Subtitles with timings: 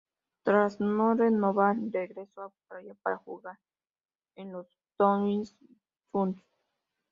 [0.41, 3.59] Tras no renovar, regresó a Australia para jugar
[4.35, 4.65] en los
[4.97, 5.55] Townsville
[6.11, 6.41] Suns.